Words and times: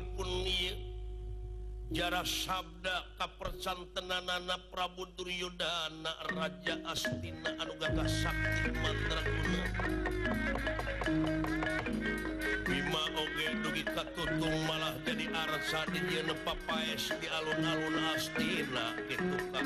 pun 0.00 0.28
jarak 1.92 2.24
Sabda 2.24 3.04
kap 3.20 3.36
persan 3.36 3.84
tenanna 3.92 4.40
Prabu 4.72 5.04
Duryuda 5.12 5.92
anak 5.92 6.18
Raja 6.32 6.80
Astinauh 6.88 7.76
ga 7.76 7.92
Sakti 8.08 8.72
man 8.80 8.96
malah 14.64 14.94
jadi 15.04 15.28
al-alun 15.34 17.96
astina 18.16 18.94
keukaan 19.04 19.60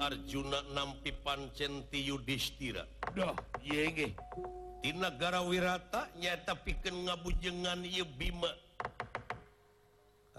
Arjuna 0.00 0.60
nampi 0.74 1.10
pancenti 1.24 1.98
Yuudiistirah 2.04 2.86
Tina 4.80 5.12
negara 5.12 5.44
wirata 5.44 6.08
nyata 6.16 6.56
pi 6.56 6.72
ngabujenganma 6.88 8.50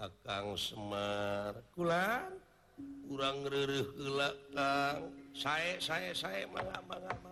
akan 0.02 0.58
sekula 0.58 2.26
kurang 3.06 3.46
saya 5.30 5.78
saya 5.78 6.10
saya 6.10 6.42
mana-ama 6.50 7.31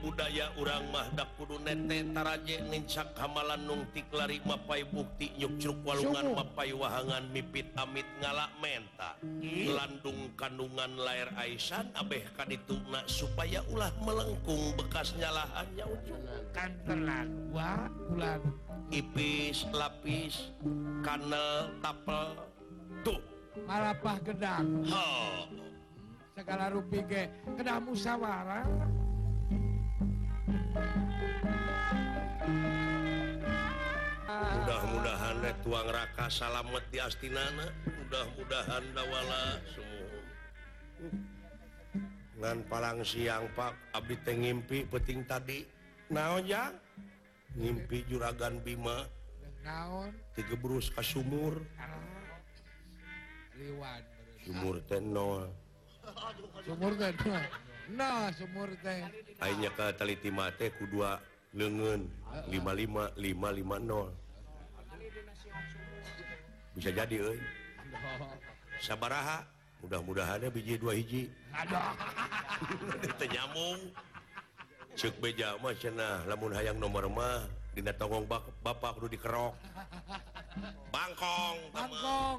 budaya 0.00 0.48
urang 0.56 0.80
Mahdapurdu 0.94 1.58
Netetarajeincca 1.66 3.12
Hamalan 3.20 3.60
nuungtik 3.68 4.06
lari 4.16 4.38
Mapai 4.48 4.86
bukti 4.88 5.28
nyukjur 5.36 5.76
Walan 5.84 6.30
Bapakpai 6.32 6.70
wahangan 6.78 7.26
mipi 7.34 7.66
Tamid 7.76 8.06
ngalak 8.24 8.48
mentalandung 8.64 10.30
kandungan 10.40 10.94
lair 10.96 11.26
Aisisha 11.36 11.82
Abehkan 12.00 12.48
ituma 12.54 13.02
supaya 13.10 13.60
ulah 13.74 13.90
melengkung 14.06 14.72
bekas 14.80 15.10
nyalaan 15.20 15.66
ipis 18.94 19.66
lapis 19.74 20.54
kan 21.02 21.18
tapel 21.82 22.36
tuh 23.02 23.18
marahdang 23.66 24.86
segalarupige 26.38 27.26
ke 27.58 27.62
musyawarang 27.84 28.70
mudah-mudahan 34.24 35.36
tuang 35.62 35.86
raka 35.88 36.26
salamet 36.28 36.82
di 36.90 36.98
astinaana 37.00 37.66
mudah-mudahan 38.04 38.82
dawangan 38.92 39.58
palang 42.68 43.00
siang 43.06 43.46
Pak 43.54 43.72
Abi 43.94 44.18
ngimpi 44.18 44.82
peting 44.90 45.22
tadi 45.24 45.64
naonya 46.10 46.74
ngimpi 47.54 48.02
juragan 48.10 48.58
Bima 48.62 49.06
tigabrukas 50.36 51.06
sumur 51.06 51.56
ah. 51.80 51.88
lewat 53.56 54.02
sumur 54.44 54.76
ten 54.90 55.08
nolur 55.14 55.48
ketalimateku2 59.64 60.96
legen 61.54 62.00
5550 62.50 63.14
bisa 66.74 66.90
jadi 66.90 67.16
sabarha 68.82 69.46
mudah-mudahan 69.84 70.48
biji 70.50 70.74
dua 70.80 70.96
hijinyam 70.98 71.30
namun 76.26 76.50
hayang 76.56 76.78
nomor 76.80 77.06
mah 77.12 77.44
Dina 77.74 77.90
tokong 77.90 78.22
Bapakpak 78.30 79.02
lu 79.02 79.10
di 79.10 79.18
keok 79.18 79.54
Bangkong 80.94 81.58
Bangkong 81.74 82.38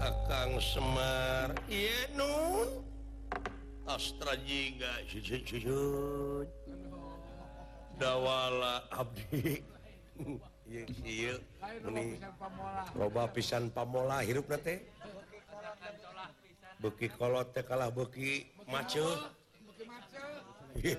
kakang 0.00 0.52
Semar 0.60 1.48
Ynu 1.66 2.34
Astrajijur 3.88 6.46
dawala 8.00 8.84
Abdi 8.92 9.62
uh 10.72 10.88
nih 11.84 12.16
coba 12.96 13.28
pisan 13.28 13.68
Pabola 13.68 14.24
hi 14.24 14.32
bukikolote 16.80 17.60
kalah 17.66 17.92
buki 17.94 18.48
macu 18.66 19.04
hiuk 20.80 20.98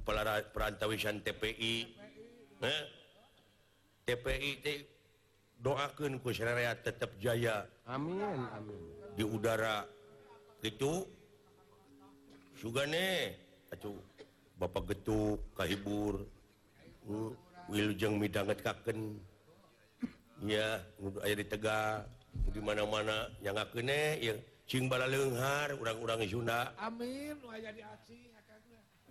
pela 0.00 0.40
perantawissan 0.56 1.20
TPI 1.20 1.92
eh? 2.64 2.82
Tpi 4.02 4.58
doakan 5.62 6.16
ku 6.24 6.32
tetap 6.34 7.10
Jaya 7.22 7.62
aminmin 7.86 8.50
di 9.14 9.22
udara 9.22 9.84
itu 10.64 11.04
juganeuh 12.58 13.30
Bapak 14.58 14.88
Getuk 14.90 15.38
Kahibur 15.54 16.24
Iya 20.42 20.82
air 21.22 21.36
ditegak 21.38 22.10
dimana-mana 22.50 23.28
yang 23.38 23.54
yang 24.18 24.38
j 24.66 24.70
bala 24.90 25.06
lenghar 25.06 25.70
u-orangnya 25.78 26.26
Sunda 26.26 26.60
amin 26.80 27.38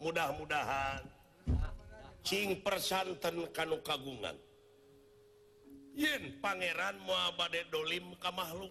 mudah-mudahancinc 0.00 2.56
per 2.60 2.76
santen 2.80 3.48
kan 3.54 3.70
kagungan 3.80 4.36
Yin 5.96 6.36
Pangeran 6.44 7.00
mudek 7.08 7.72
dolim 7.72 8.12
makhluk 8.20 8.68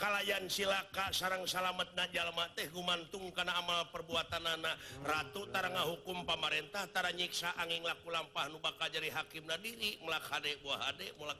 kalyan 0.00 0.48
silaka 0.48 1.12
sarang 1.12 1.44
salat 1.44 1.76
Najal 1.92 2.32
mategumantung 2.32 3.28
karena 3.36 3.60
amal 3.60 3.92
perbuatan 3.92 4.40
anak 4.40 4.80
ratu 5.04 5.44
Targah 5.52 5.84
hukum 5.84 6.24
pamarintahtara 6.24 7.12
nyiksa 7.12 7.52
angin 7.60 7.84
laku-lampahannu 7.84 8.56
bak 8.64 8.80
jadi 8.88 9.12
Hakim 9.12 9.44
Nadiri 9.44 10.00
bu 10.00 10.08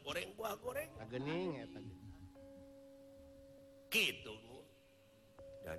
goreng 0.04 0.36
buah 0.36 0.52
goreng 0.60 0.92
da 5.62 5.78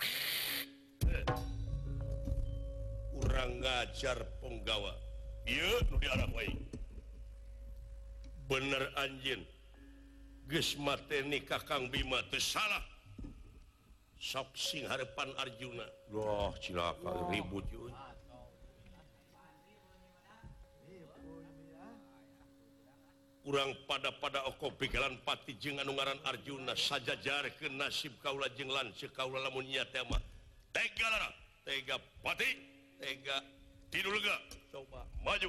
Hai 0.00 1.22
kurang 3.18 3.52
gajar 3.58 4.18
penggawa 4.38 4.92
y 5.46 5.58
di 5.98 6.06
Hai 6.06 6.50
bener 8.46 8.82
anjing 9.02 9.42
gematenik 10.46 11.50
Ka 11.50 11.58
Ka 11.66 11.82
Bima 11.90 12.22
salah 12.38 12.84
Hai 13.18 14.46
soing 14.54 14.86
hapan 14.86 15.34
Arjuna 15.42 15.86
loh 16.14 16.54
Cakan 16.62 17.26
ribut 17.34 17.66
junya 17.66 18.07
kurang 23.48 23.72
pada 23.88 24.12
pada 24.12 24.44
okopi 24.52 24.92
jalanlanpati 24.92 25.56
jengan 25.56 25.88
Umaran 25.88 26.20
Arjuna 26.28 26.76
sajajar 26.76 27.48
ke 27.56 27.72
nasib 27.72 28.12
Kaula 28.20 28.44
jenglan 28.52 28.92
sekaula 28.92 29.40
la 29.40 29.48
munyiat 29.48 29.88
tema 29.88 30.20
Tetegapatitega 30.76 33.40
tidul 33.88 34.20
ga 34.20 34.36
coba 34.68 35.00
maju 35.24 35.48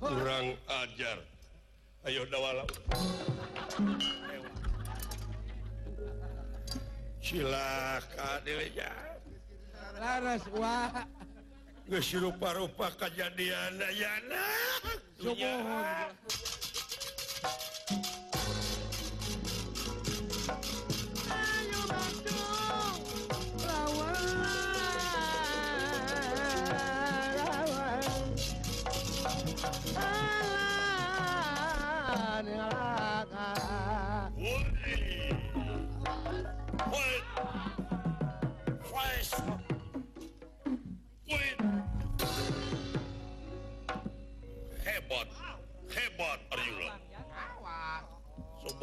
kurang 0.00 0.56
ajar 0.80 1.18
Ayo 2.08 2.22
udah 2.30 2.40
walau 2.40 2.66
silakaja 7.20 8.94
Laras 10.00 10.44
Wahrupa-rupa 11.90 12.94
kajjadian 12.96 13.76
day 13.78 15.50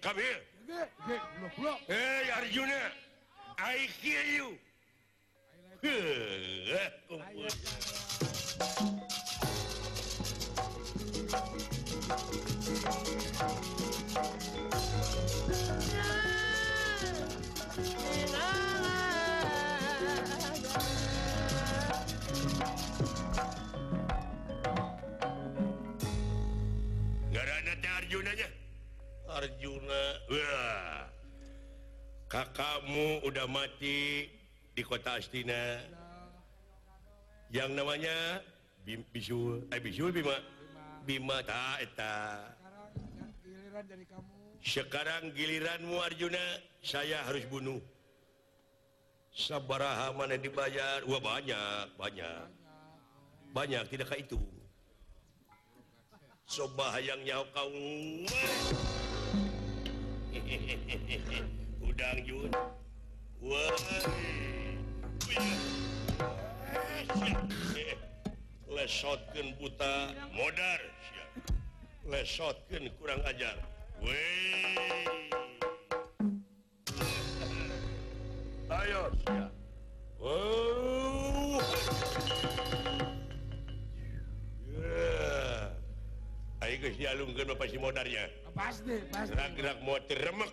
come 0.00 0.16
here. 0.16 0.40
Hai 35.20 35.36
yang 37.52 37.76
namanya 37.76 38.40
bimpi 38.88 39.20
Suma 39.20 39.60
eh, 39.68 40.32
Bima 41.04 41.36
sekarang 44.64 45.28
giliran 45.36 45.76
muarjuna 45.84 46.40
saya 46.80 47.20
harus 47.28 47.44
bunuh 47.52 47.76
Hai 47.76 47.84
sabarhaman 49.36 50.32
yang 50.32 50.40
dibayar 50.40 51.04
gua 51.04 51.20
banyakbanyak 51.20 52.42
banyak 53.52 53.82
tidakkah 53.92 54.16
itu 54.24 54.40
coba 56.48 56.96
ayaangnya 56.96 57.44
kaum 57.52 58.24
udang 61.92 62.16
ju 62.24 62.48
Wow 63.44 64.59
lesotken 68.70 69.48
puta 69.60 70.14
modar 70.32 70.80
lesotken 72.08 72.88
kurang 72.96 73.20
ajar 73.28 73.56
we 74.00 74.20
tayyo 78.68 79.02
Alum 87.10 87.34
pasti 87.58 87.74
modnya-gerak 87.82 89.78
motortif 89.82 90.20
remmak 90.22 90.52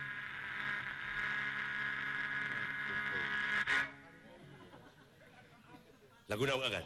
lagu 6.31 6.47
naon 6.47 6.63
kan 6.71 6.83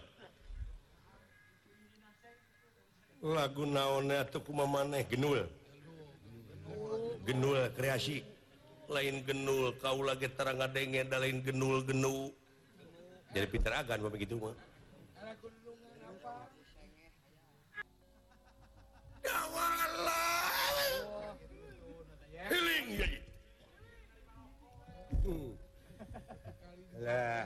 lagu 3.37 3.63
naonnya 3.69 4.25
e 4.25 4.29
tuh 4.33 4.41
kuma 4.41 4.65
maneh 4.65 5.05
genul 5.05 5.45
genul 7.27 7.59
kreasi 7.77 8.25
lain 8.89 9.21
genul 9.21 9.69
kau 9.77 10.01
lagi 10.01 10.33
terang 10.33 10.57
yang 10.65 11.05
ada 11.05 11.21
lain 11.21 11.45
genul 11.45 11.85
genu 11.85 12.33
jadi 13.37 13.45
pinter 13.53 13.69
agan 13.77 14.01
begitu 14.09 14.33
mah 14.41 14.55
Healing 22.45 22.87
jadi. 23.01 23.17
Lah. 27.01 27.45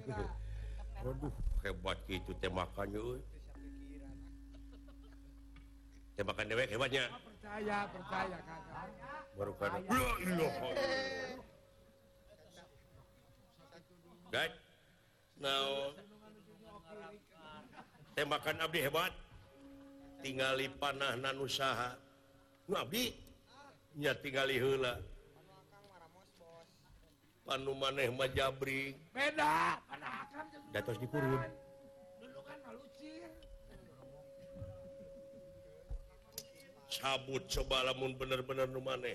Wauh 0.05 0.27
hebat 1.63 1.99
gitu 2.09 2.33
temakan 2.41 2.89
temakan 6.17 6.47
dewek-hebatnya 6.49 7.05
baru 9.37 9.53
now 15.41 15.95
tembaakan 18.19 18.57
Abdi 18.67 18.79
hebat 18.83 19.15
tinggali 20.27 20.67
panahnan 20.75 21.39
usaha 21.39 21.95
nabinya 22.67 24.13
tinggalla 24.23 24.95
panu 27.47 27.71
maneh 27.79 28.11
Majabri 28.11 28.99
diun 30.75 31.43
sabut 36.91 37.43
coba 37.47 37.87
namun 37.87 38.15
bener-benermaneh 38.19 39.15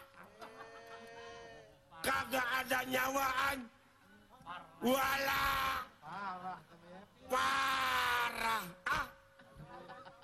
pun 2.01 2.25
ka 2.33 2.41
ada 2.65 2.79
nyawaan 2.89 3.59
wala 4.81 5.43
para 7.29 8.57
ah. 8.89 9.05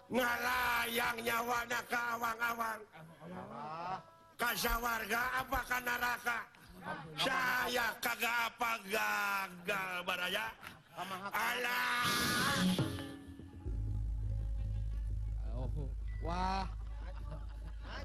ngalayang 0.09 1.17
nyawana 1.21 1.79
kawan-awan 1.85 2.79
kasya 4.41 4.73
warga 4.81 5.21
apa 5.45 5.59
neraka 5.85 6.37
saya 7.21 7.85
kaga 8.01 8.37
pagar 8.57 9.49
ya 10.33 10.47
Wah 16.27 16.67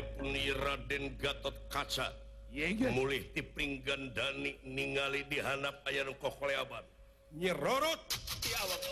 puni 0.00 0.48
Raden 0.56 1.20
Gat 1.20 1.44
kaca 1.68 2.08
ye 2.48 2.72
mulih 2.88 3.28
tiping 3.36 3.84
gandani 3.84 4.56
ningali 4.64 5.28
dihanap 5.28 5.84
ayatkoban 5.84 6.80
nyeroro 7.36 7.92
dialog 8.40 8.82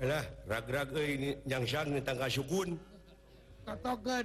Hailah 0.00 0.24
rag-gara 0.48 0.84
ini 1.04 1.36
yang 1.48 1.64
Sy 1.64 1.76
tangkasyukun 2.04 2.76
ataugan 3.64 4.24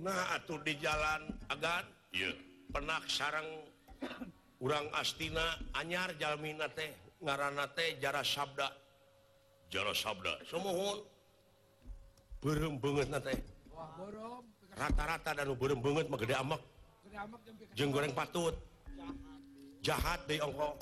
Nah 0.00 0.34
atau 0.34 0.58
di 0.58 0.74
jalan 0.82 1.30
agar 1.54 1.86
penak 2.74 3.06
sarang 3.06 3.46
urang 4.58 4.90
astina 4.98 5.54
anyarjalmina 5.78 6.66
ngaranate 7.22 7.98
jarak 8.02 8.26
Sabda 8.26 8.68
Sabdaung 9.74 11.02
banget 12.78 13.08
rata-rata 14.78 15.30
burung 15.50 15.82
banget 15.82 16.06
jenggoreng 17.74 18.14
patut 18.14 18.54
jahat 19.82 20.22
diongkok 20.30 20.78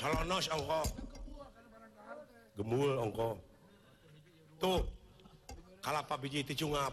cal 0.00 0.16
gemul 2.56 2.88
tuh 4.56 4.80
kalapa 5.84 6.16
bijijungap 6.16 6.92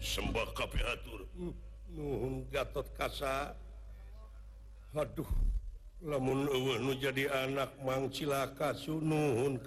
sembah 0.00 0.48
tapiaturhunt 0.54 2.48
Waduh 4.90 5.30
jadi 6.98 7.24
anak 7.46 7.70
mangcilakahun 7.82 9.60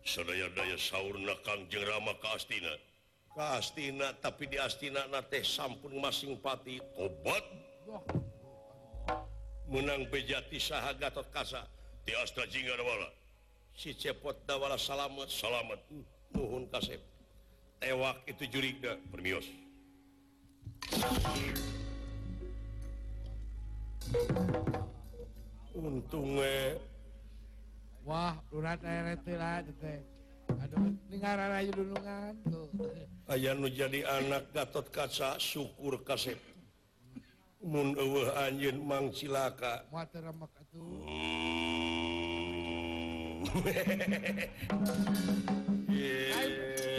sedaya 0.00 0.48
sauur 0.80 1.16
na 1.22 1.34
Ka 1.44 1.54
jengerama 1.68 2.12
Kastina 2.24 2.72
Kastina 3.36 4.08
tapi 4.18 4.46
di 4.50 4.56
astinanate 4.58 5.28
teh 5.38 5.44
sampun 5.44 6.00
masing 6.00 6.34
pati 6.40 6.80
obat 6.98 7.44
menang 9.70 10.08
pejati 10.08 10.56
sah 10.58 10.96
Gatot 10.96 11.28
kaswalatthun 11.28 12.24
Kaep 16.72 17.04
tewak 17.80 18.20
itu 18.28 18.44
juriga 18.52 18.92
permius 19.08 19.48
untungnya 25.72 26.76
wah 28.04 28.36
urat 28.52 28.84
air 28.84 29.16
itu 29.16 29.32
lah 29.40 29.64
aduh 30.60 30.92
dengaran 31.08 31.56
aja 31.56 31.72
dulungan 31.72 32.36
tuh 32.52 32.68
ayah 33.32 33.56
nu 33.56 33.64
jadi 33.72 34.04
anak 34.20 34.52
gatot 34.52 34.84
kaca 34.92 35.40
syukur 35.40 36.04
kasep 36.04 36.36
mun 37.64 37.96
ewe 37.96 38.28
anjin 38.44 38.76
mang 38.84 39.08
cilaka 39.08 39.88
matur 39.88 40.28
remek 40.28 40.52
atuh 40.52 40.84
hmm. 40.84 43.40
yeah. 45.88 46.68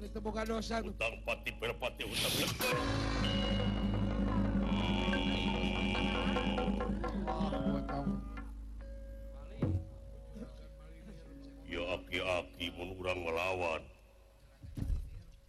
kebuka 0.00 0.44
dosan 0.44 0.92
tentangpatipati 0.96 2.04
aki-aki 11.86 12.66
menurang 12.76 13.18
melawan 13.24 13.82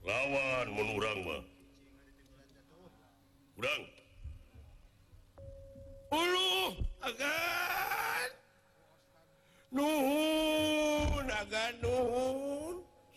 lawan 0.06 0.66
menurang 0.70 1.18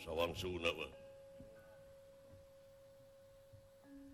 sowang 0.00 0.32
sunnah 0.34 0.72
Bang 0.74 0.92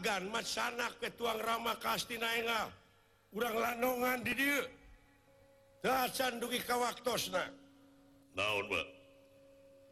gan 0.00 0.22
sana 0.44 0.86
ke 0.98 1.08
tuang 1.16 1.40
Rama 1.40 1.76
Katina 1.76 2.28
kuranglah 3.30 3.76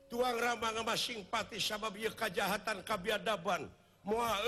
tuang 0.09 0.35
ramahma 0.41 0.97
simpati 0.97 1.61
sa 1.61 1.77
kejahatan 2.17 2.81
kabiadaban 2.81 3.69
mua 4.09 4.41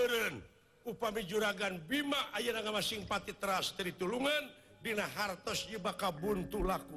upami 0.89 1.21
juraga 1.29 1.68
Bima 1.85 2.33
ayama 2.33 2.81
simpatias 2.81 3.77
daritullungan 3.77 4.49
Dina 4.81 5.05
hartosba 5.05 5.93
buntu 6.16 6.64
laku 6.64 6.97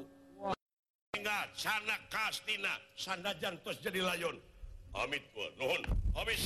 sanda 2.96 3.36
jantos 3.36 3.76
jadi 3.84 4.00
layon 4.00 4.40
hois 4.94 6.46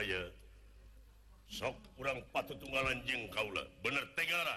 sok 1.52 1.76
kurang 2.00 2.16
patu 2.32 2.56
tunggal 2.56 2.80
anng 2.88 3.28
kauulah 3.28 3.68
bener 3.84 4.00
Tegara 4.16 4.56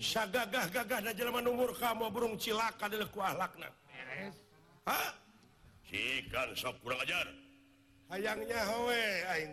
yagagah 0.00 0.64
gagah 0.68 1.00
dan 1.10 1.14
Jerman 1.16 1.46
umur 1.48 1.72
kamu 1.76 2.10
burung 2.12 2.36
cilaka 2.38 2.84
diku 2.92 3.20
lana 3.24 3.68
jika 5.88 6.44
sokur 6.52 6.92
ajar 7.00 7.28
ayaangnyaweing 8.12 9.52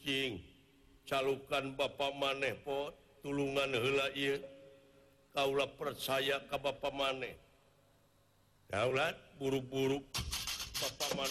sing 0.00 0.30
calukan 1.04 1.64
Bapak 1.76 2.12
manepottullungan 2.16 3.72
he 4.14 4.36
Ka 5.34 5.46
percaya 5.78 6.42
Ka 6.50 6.56
Bapak 6.58 6.90
maneh 6.90 7.38
Hai 8.70 8.90
dalat 8.90 9.14
buruk-buruk 9.38 10.02
Bapak 10.82 11.10
man 11.16 11.30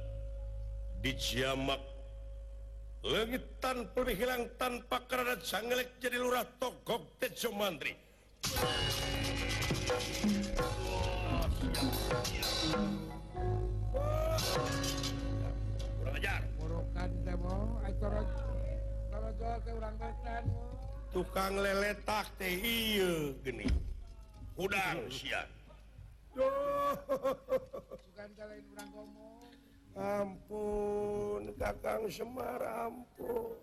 di 1.01 1.17
Ciamak 1.17 1.81
tanpa 3.57 4.05
hilang 4.05 4.45
tanpa 4.61 5.01
kerana 5.09 5.33
sangelek 5.41 5.97
jadi 5.97 6.21
lurah 6.21 6.45
togok 6.61 7.17
tejo 7.17 7.49
mantri 7.57 7.97
kan. 20.21 20.45
tukang 21.09 21.57
lele 21.57 21.97
tukang 21.97 22.29
teh 22.37 22.53
iya 22.61 23.13
gini 23.41 23.65
udang 24.53 25.01
siap 25.09 25.49
Tukang 26.31 28.31
kalian 28.39 28.63
kurang 28.71 28.87
ngomong 28.95 29.40
ampun 29.97 31.47
kakang 31.59 32.07
Semarangpun 32.11 33.57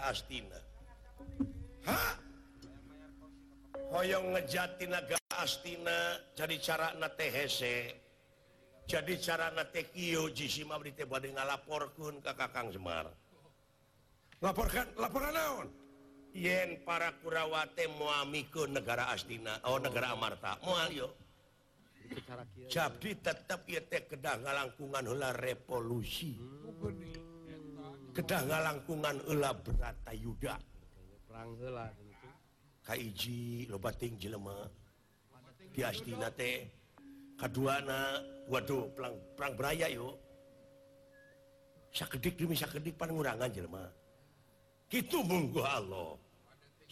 Astina 0.08 0.56
Hoong 3.94 4.34
ngejati 4.34 4.86
nagara 4.90 5.22
Astina 5.38 5.98
jadi 6.34 6.56
caranatese 6.58 7.94
jadi 8.90 9.14
cara 9.22 9.48
Natekiyosim 9.56 10.70
ditiba 10.84 11.18
ngalapor 11.22 11.94
pun 11.96 12.18
ke 12.20 12.32
kakang 12.36 12.74
Semarang 12.74 13.14
porkan 14.52 14.84
laporan 15.00 15.72
yen 16.36 16.84
para 16.84 17.16
Kurawate 17.24 17.88
muaiku 17.96 18.68
negara 18.68 19.08
astina 19.16 19.64
oh, 19.64 19.80
negarata 19.80 20.60
tetap 23.24 23.60
kedanga 24.10 24.52
langkunganla 24.52 25.32
revolusi 25.40 26.36
kedanga 28.12 28.60
langkunganlah 28.68 29.54
berata 29.64 30.12
Yudajitina 30.12 31.88
Waduh 38.44 38.92
pela- 38.92 39.56
beraya 39.56 39.88
bisapanrangan 41.96 43.52
Jerah 43.56 43.88
itubunggu 44.94 45.60
Hal 45.66 45.90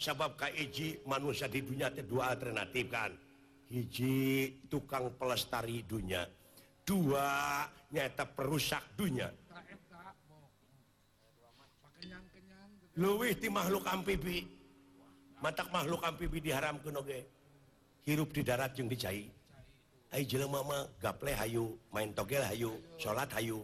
sebab 0.02 0.34
Kaji 0.34 1.06
manusia 1.06 1.46
di 1.46 1.62
dunia 1.62 1.86
kedua 1.94 2.34
alternatifkan 2.34 3.14
hiji 3.70 4.50
tukang 4.66 5.14
pelestari 5.14 5.86
dunia 5.86 6.26
duanyata 6.82 8.26
perusak 8.34 8.82
dunya 8.98 9.30
luwih 12.98 13.32
di 13.38 13.46
makhluk 13.48 13.86
mpiB 14.02 14.26
mata 15.42 15.64
makhluk 15.72 16.02
MPB 16.06 16.38
diharam 16.42 16.78
kege 16.82 17.22
hirup 18.06 18.30
di 18.34 18.42
daratjung 18.42 18.90
Hay 18.90 19.30
maingel 21.90 22.42
Hayyu 22.50 22.72
salat 23.00 23.30
Hayyu 23.38 23.62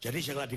jadi 0.00 0.18
sangat 0.24 0.48
di 0.48 0.56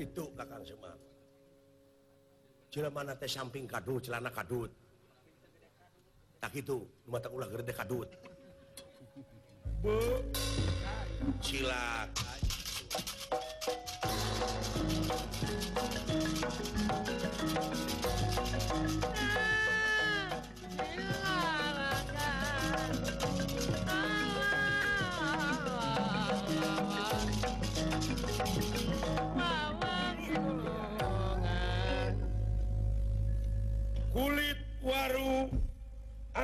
itu 0.00 0.24
belakang 0.32 0.64
semua 0.64 0.92
Hai 2.70 2.70
ce 2.70 2.88
mana 2.88 3.12
teh 3.18 3.26
samping 3.26 3.66
kadu 3.66 3.98
celana 3.98 4.30
kadut 4.30 4.70
tak 6.40 6.54
itu 6.56 6.80
mata 7.10 7.28
ulah 7.28 7.50
Gerde 7.52 7.74
kadut 7.74 8.08
Cila 11.40 12.10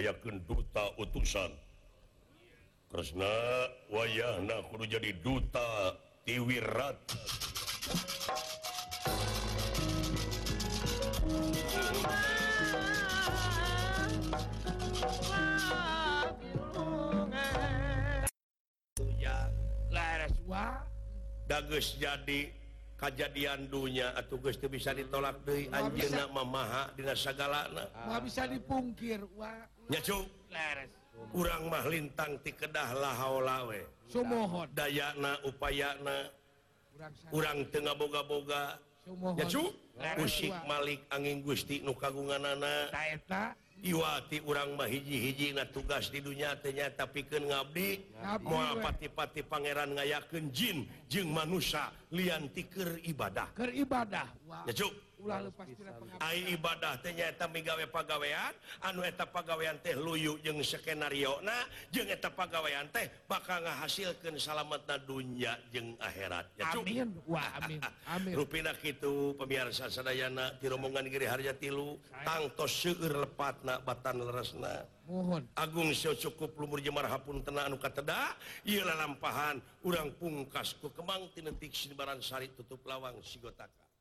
ke 0.00 0.30
duta 0.48 0.88
utusan 0.96 1.52
terussna 2.88 3.28
wayah 3.92 4.40
Nah 4.40 4.64
jadi 4.88 5.12
duta 5.20 5.92
diwirat 6.24 6.96
dagas 21.52 22.00
jadi 22.00 22.48
kejadian 22.96 23.68
dunya 23.68 24.08
ataugusstu 24.16 24.72
bisa 24.72 24.96
ditolak 24.96 25.36
anj 25.76 26.00
mamaha 26.32 26.88
di 26.96 27.04
segala 27.12 27.68
Wah 28.08 28.20
bisa 28.24 28.48
dipungkir 28.48 29.20
Wah 29.36 29.68
umah 31.32 31.84
Lintang 31.88 32.34
tikedahlahlawwemo 32.44 34.66
dayana 34.76 35.38
upayana 35.46 36.28
orang 37.32 37.64
Tengah 37.72 37.94
boga-bogacu 37.96 39.64
musikik 40.20 40.52
Malik 40.68 41.00
angin 41.10 41.42
guststinu 41.42 41.94
kagunganana 41.96 42.88
Iwati 43.82 44.38
umahijihijiina 44.46 45.66
tugas 45.74 46.06
di 46.06 46.22
dunianya 46.22 46.94
tapi 46.94 47.26
ke 47.26 47.34
ngabi 47.42 47.98
mau 48.46 48.78
pati-pati 48.78 49.42
Pangeran 49.42 49.98
gayaken 49.98 50.54
Jin 50.54 50.86
jeng 51.10 51.26
manusia 51.34 51.90
Li 52.14 52.30
tiker 52.54 53.02
ibadah 53.02 53.50
keribadahcu 53.50 54.86
ibadah 55.22 56.98
pega 57.02 57.72
pegaweian 57.86 58.54
anueta 58.82 59.24
pegaweian 59.30 59.78
teh 59.78 59.94
luyu 59.94 60.34
jeng 60.42 60.58
skenario 60.66 61.38
nah 61.46 61.62
jengeta 61.94 62.32
pegaweian 62.34 62.90
teh 62.90 63.06
bakal 63.30 63.62
nga 63.62 63.78
hasilkan 63.86 64.34
salat 64.40 64.64
Nadunya 64.86 65.58
jeng 65.70 65.94
akhiratnya 66.00 66.64
rupin 68.38 68.66
itu 68.82 69.34
pembiar 69.36 69.68
sedayana 69.74 70.54
di 70.58 70.66
rombongangeri 70.70 71.26
Harja 71.28 71.52
tilu 71.54 71.98
tangtos 72.24 72.72
seupatna 72.72 73.78
Battan 73.84 74.22
resna 74.32 74.86
Agung 75.58 75.90
si 75.92 76.06
cukup 76.14 76.54
lur 76.62 76.78
Jemaha 76.80 77.18
pun 77.20 77.42
ten 77.44 77.58
an 77.58 77.74
katteddah 77.76 78.32
ialah 78.64 78.94
lampahan 78.96 79.58
urang 79.84 80.14
pungkasku 80.16 80.94
kembang 80.96 81.28
Titik 81.36 81.74
sebaransari 81.74 82.48
Tuup 82.56 82.80
lawang 82.86 83.18
sigotaka 83.20 83.91